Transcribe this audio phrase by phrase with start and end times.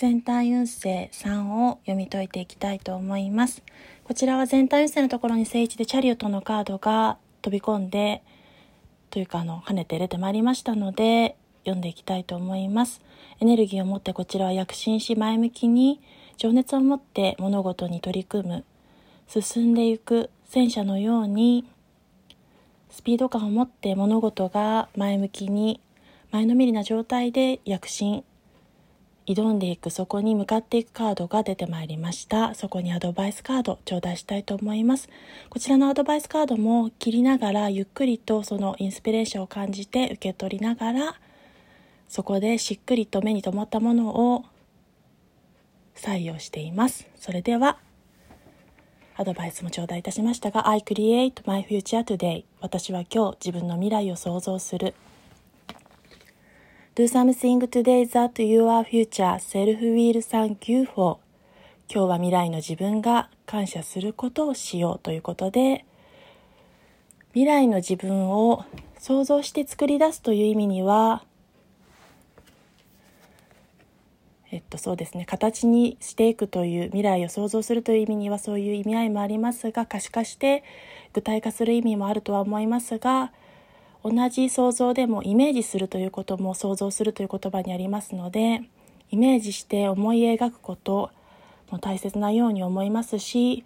[0.00, 3.62] 全体運勢3を読み解いていきたいと思います。
[4.02, 8.22] こちらは全体運勢のところに聖地でチャリオットのカードが飛び込んで、
[9.10, 13.02] というかあの、跳ねて出てまいりましたので、読んでいきたいと思います。
[13.40, 16.00] エネルギーを持ってこちらは躍進し前向きに
[16.38, 18.64] 情熱を持って物事に取り組む、
[19.28, 21.68] 進んでいく戦車のように
[22.88, 25.82] スピード感を持って物事が前向きに
[26.30, 28.24] 前のめりな状態で躍進
[29.34, 32.54] 挑んでいくそこに向かっていくカードが出てまいりました。
[32.54, 35.08] そこにアドバイスカード頂戴したいと思います。
[35.48, 41.14] こちらのアドバイスカードも切りながらゆっくりとそのインスピレーションを感じて受け取りながら
[42.08, 44.44] そこでしっくりと目に留まったものを
[45.94, 47.06] 採用しています。
[47.14, 47.78] それでは
[49.16, 54.94] アドバイスも頂戴いたしましたが I create my future today 私は今日自分の未来を想像する。
[56.96, 59.38] Do something today that you are future.
[59.38, 61.18] Self will thank you for.
[61.88, 65.84] 今日は未来の自分が感謝することをしようということで
[67.28, 68.64] 未来の自分を
[68.98, 71.22] 想像して作り出すという意味には
[74.50, 80.64] えっとそうですね形にしていくという未来を想像するという意味にはそういう意味合いもありますが可視化して
[81.12, 83.32] 具体化する意味もあるとは思いますが
[84.02, 88.62] 同じ想像でもイメージするということも想像するという言葉にありますので
[89.10, 91.10] イメージして思い描くこと
[91.70, 93.64] も大切なように思いますし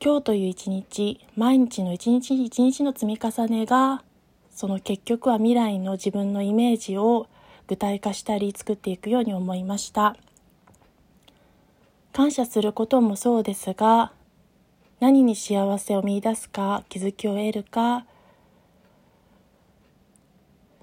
[0.00, 4.02] 今日という一日毎日の一日一日の積み重ねが
[4.50, 7.26] その結局は未来の自分のイメージを
[7.66, 10.16] 具体化したり作っていくように思いました。
[12.16, 14.10] 感謝することもそうですが
[15.00, 18.06] 何に幸せを見いだすか気づきを得るか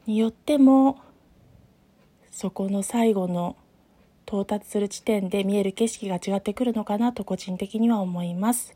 [0.06, 1.00] によっても
[2.32, 3.56] そこの最後の
[4.28, 8.76] 到達する地点で見える景色が違ってくるのかなと個人的には思います。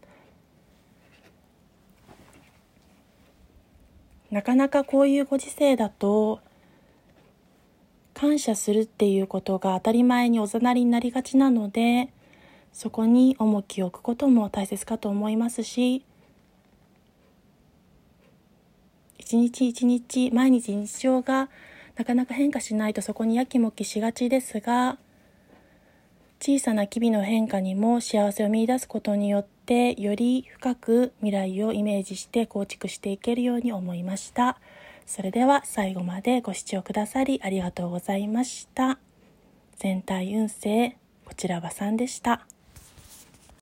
[4.30, 6.42] なかなかこういうご時世だと
[8.14, 12.10] 感謝するっていうことが当たり前におざなりになりがちなので
[12.74, 16.04] そこに重きを置くことも大切かと思いますし
[19.18, 21.50] 一日一日毎日日常が
[21.96, 24.98] なかなか変化しないとそこにやきもきしがちですが
[26.40, 34.60] 小さな日々の変化にも幸せを見いだすことによってより深く未来をイメージして構築していけるように思いました。
[35.08, 39.00] それでは最後までご視聴くださりありがとうございました。
[39.78, 42.46] 全体運勢こちらは3でした。